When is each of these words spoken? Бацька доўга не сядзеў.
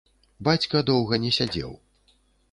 Бацька 0.47 0.79
доўга 0.87 1.19
не 1.25 1.31
сядзеў. 1.37 1.71